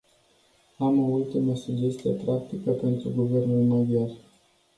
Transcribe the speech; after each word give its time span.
Am 0.77 0.99
o 0.99 1.07
ultimă 1.11 1.55
sugestie 1.55 2.11
practică 2.11 2.71
pentru 2.71 3.09
guvernul 3.15 3.63
maghiar. 3.63 4.09